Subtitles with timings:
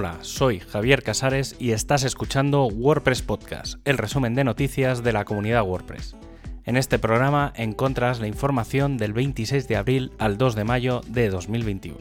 [0.00, 5.26] Hola, soy Javier Casares y estás escuchando WordPress Podcast, el resumen de noticias de la
[5.26, 6.16] comunidad WordPress.
[6.64, 11.28] En este programa encontras la información del 26 de abril al 2 de mayo de
[11.28, 11.98] 2021.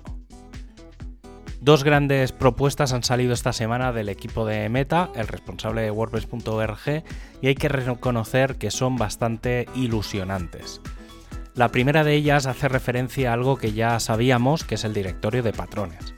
[1.59, 7.03] Dos grandes propuestas han salido esta semana del equipo de Meta, el responsable de WordPress.org,
[7.41, 10.79] y hay que reconocer que son bastante ilusionantes.
[11.53, 15.43] La primera de ellas hace referencia a algo que ya sabíamos, que es el directorio
[15.43, 16.13] de patrones.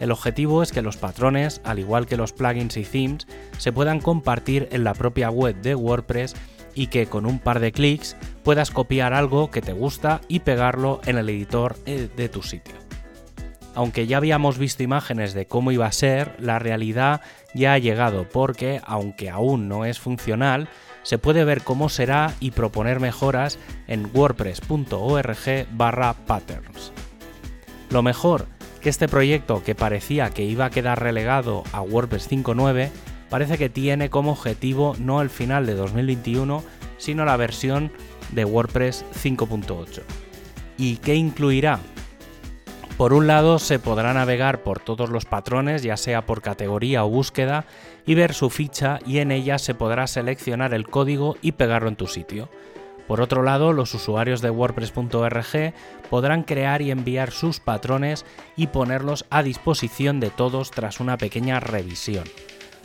[0.00, 3.26] El objetivo es que los patrones, al igual que los plugins y themes,
[3.58, 6.34] se puedan compartir en la propia web de WordPress
[6.74, 11.00] y que con un par de clics puedas copiar algo que te gusta y pegarlo
[11.04, 12.74] en el editor eh, de tu sitio.
[13.74, 17.20] Aunque ya habíamos visto imágenes de cómo iba a ser, la realidad
[17.54, 20.68] ya ha llegado porque, aunque aún no es funcional,
[21.02, 26.92] se puede ver cómo será y proponer mejoras en wordpress.org barra patterns.
[27.90, 28.46] Lo mejor
[28.80, 32.90] que este proyecto que parecía que iba a quedar relegado a WordPress 5.9
[33.28, 36.62] parece que tiene como objetivo no el final de 2021,
[36.98, 37.92] sino la versión
[38.32, 40.02] de WordPress 5.8.
[40.78, 41.78] ¿Y qué incluirá?
[42.96, 47.08] Por un lado, se podrá navegar por todos los patrones, ya sea por categoría o
[47.08, 47.64] búsqueda,
[48.04, 51.96] y ver su ficha y en ella se podrá seleccionar el código y pegarlo en
[51.96, 52.50] tu sitio.
[53.10, 55.74] Por otro lado, los usuarios de WordPress.org
[56.10, 61.58] podrán crear y enviar sus patrones y ponerlos a disposición de todos tras una pequeña
[61.58, 62.22] revisión.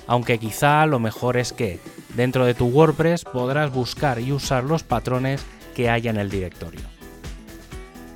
[0.07, 1.79] Aunque quizá lo mejor es que,
[2.15, 6.81] dentro de tu WordPress, podrás buscar y usar los patrones que haya en el directorio.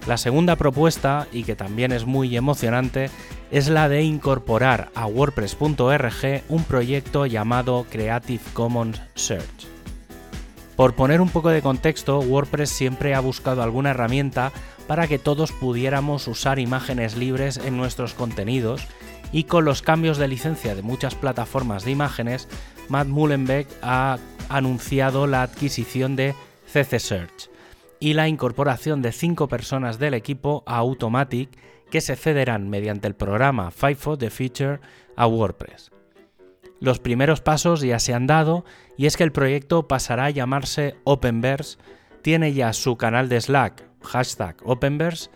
[0.08, 3.12] La segunda propuesta, y que también es muy emocionante,
[3.52, 9.79] es la de incorporar a WordPress.org un proyecto llamado Creative Commons Search.
[10.80, 14.54] Por poner un poco de contexto, WordPress siempre ha buscado alguna herramienta
[14.88, 18.88] para que todos pudiéramos usar imágenes libres en nuestros contenidos
[19.34, 22.48] y con los cambios de licencia de muchas plataformas de imágenes,
[22.88, 26.34] Matt Mullenbeck ha anunciado la adquisición de
[26.66, 27.50] CC Search
[28.00, 31.50] y la incorporación de cinco personas del equipo a Automatic
[31.92, 34.80] que se cederán mediante el programa FIFO de Feature
[35.18, 35.99] a WordPress.
[36.80, 38.64] Los primeros pasos ya se han dado
[38.98, 41.78] y es que el proyecto pasará a llamarse Openverse,
[42.22, 45.30] tiene ya su canal de Slack, hashtag Openverse,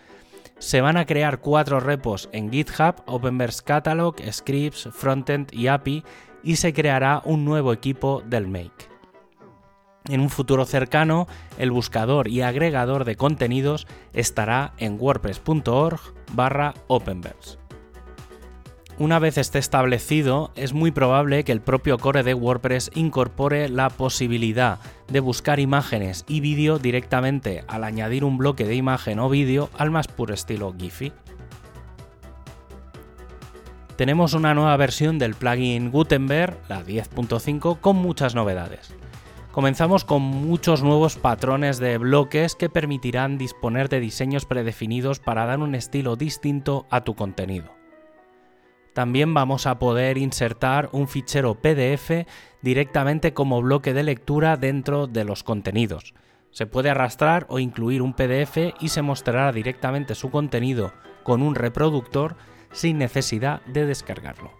[0.58, 6.04] se van a crear cuatro repos en GitHub, Openverse Catalog, Scripts, Frontend y API
[6.42, 8.88] y se creará un nuevo equipo del Make.
[10.08, 11.26] En un futuro cercano,
[11.58, 16.00] el buscador y agregador de contenidos estará en wordpress.org
[16.32, 17.63] barra Openverse.
[18.96, 23.90] Una vez esté establecido, es muy probable que el propio core de WordPress incorpore la
[23.90, 24.78] posibilidad
[25.08, 29.90] de buscar imágenes y vídeo directamente al añadir un bloque de imagen o vídeo al
[29.90, 31.12] más puro estilo Giphy.
[33.96, 38.94] Tenemos una nueva versión del plugin Gutenberg, la 10.5, con muchas novedades.
[39.50, 45.58] Comenzamos con muchos nuevos patrones de bloques que permitirán disponer de diseños predefinidos para dar
[45.58, 47.83] un estilo distinto a tu contenido
[48.94, 52.26] también vamos a poder insertar un fichero PDF
[52.62, 56.14] directamente como bloque de lectura dentro de los contenidos.
[56.52, 60.92] Se puede arrastrar o incluir un PDF y se mostrará directamente su contenido
[61.24, 62.36] con un reproductor
[62.70, 64.52] sin necesidad de descargarlo.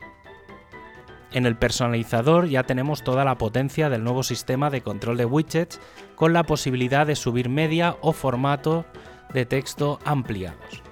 [1.30, 5.80] En el personalizador ya tenemos toda la potencia del nuevo sistema de control de widgets
[6.16, 8.84] con la posibilidad de subir media o formato
[9.32, 10.82] de texto ampliados.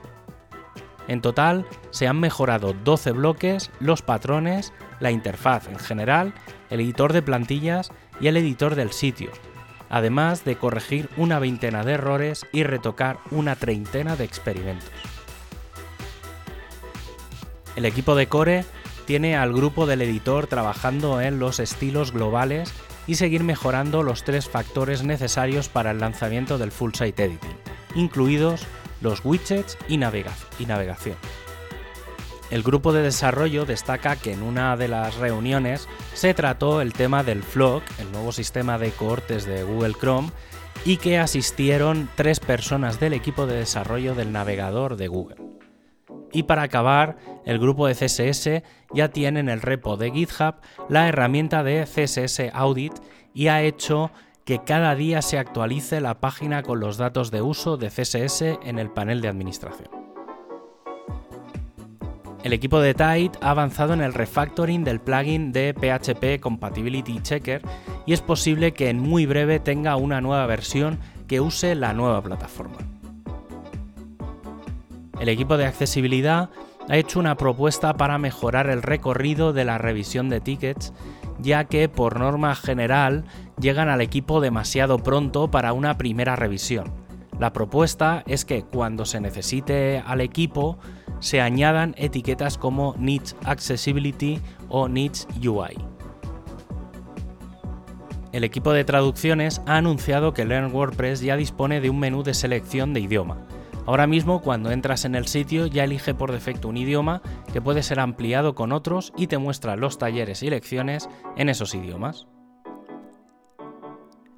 [1.08, 6.34] En total, se han mejorado 12 bloques, los patrones, la interfaz en general,
[6.70, 7.90] el editor de plantillas
[8.20, 9.30] y el editor del sitio,
[9.90, 14.90] además de corregir una veintena de errores y retocar una treintena de experimentos.
[17.74, 18.64] El equipo de Core
[19.06, 22.72] tiene al grupo del editor trabajando en los estilos globales
[23.06, 27.56] y seguir mejorando los tres factores necesarios para el lanzamiento del Full Site Editing,
[27.94, 28.66] incluidos
[29.02, 31.16] los widgets y, navegación.
[32.50, 37.22] El grupo de desarrollo destaca que en una de las reuniones se trató el tema
[37.24, 40.30] del Flock, el nuevo sistema de cohortes de Google Chrome,
[40.84, 45.36] y que asistieron tres personas del equipo de desarrollo del navegador de Google.
[46.32, 48.62] Y para acabar, el grupo de CSS
[48.92, 50.56] ya tiene en el repo de GitHub
[50.88, 52.94] la herramienta de CSS Audit
[53.34, 54.10] y ha hecho
[54.44, 58.78] que cada día se actualice la página con los datos de uso de CSS en
[58.78, 59.88] el panel de administración.
[62.42, 67.62] El equipo de Tide ha avanzado en el refactoring del plugin de PHP Compatibility Checker
[68.04, 70.98] y es posible que en muy breve tenga una nueva versión
[71.28, 72.78] que use la nueva plataforma.
[75.20, 76.50] El equipo de accesibilidad
[76.88, 80.92] ha hecho una propuesta para mejorar el recorrido de la revisión de tickets,
[81.42, 83.24] ya que por norma general
[83.60, 86.92] llegan al equipo demasiado pronto para una primera revisión.
[87.38, 90.78] La propuesta es que cuando se necesite al equipo
[91.20, 95.76] se añadan etiquetas como Needs Accessibility o Needs UI.
[98.32, 102.32] El equipo de traducciones ha anunciado que Learn WordPress ya dispone de un menú de
[102.32, 103.46] selección de idioma.
[103.84, 107.20] Ahora mismo cuando entras en el sitio ya elige por defecto un idioma
[107.52, 111.74] que puede ser ampliado con otros y te muestra los talleres y lecciones en esos
[111.74, 112.28] idiomas.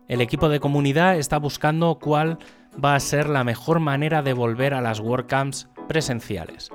[0.09, 2.39] El equipo de comunidad está buscando cuál
[2.83, 6.71] va a ser la mejor manera de volver a las WordCamps presenciales.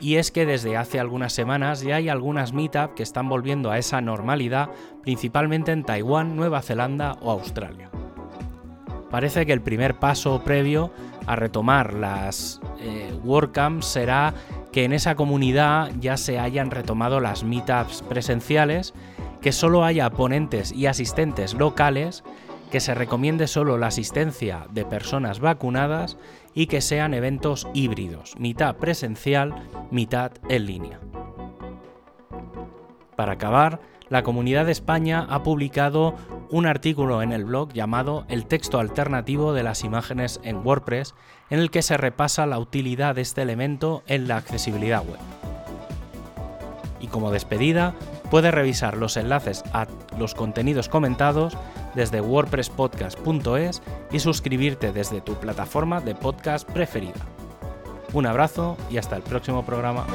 [0.00, 3.78] Y es que desde hace algunas semanas ya hay algunas meetup que están volviendo a
[3.78, 4.70] esa normalidad,
[5.02, 7.90] principalmente en Taiwán, Nueva Zelanda o Australia.
[9.14, 10.90] Parece que el primer paso previo
[11.28, 14.34] a retomar las eh, WordCamps será
[14.72, 18.92] que en esa comunidad ya se hayan retomado las meetups presenciales,
[19.40, 22.24] que solo haya ponentes y asistentes locales
[22.72, 26.16] que se recomiende solo la asistencia de personas vacunadas
[26.52, 29.54] y que sean eventos híbridos, mitad presencial,
[29.92, 30.98] mitad en línea.
[33.14, 33.78] Para acabar,
[34.08, 36.14] la Comunidad de España ha publicado
[36.50, 41.14] un artículo en el blog llamado El texto alternativo de las imágenes en WordPress,
[41.50, 45.18] en el que se repasa la utilidad de este elemento en la accesibilidad web.
[47.00, 47.94] Y como despedida,
[48.30, 49.86] puedes revisar los enlaces a
[50.18, 51.56] los contenidos comentados
[51.94, 57.20] desde wordpresspodcast.es y suscribirte desde tu plataforma de podcast preferida.
[58.12, 60.06] Un abrazo y hasta el próximo programa.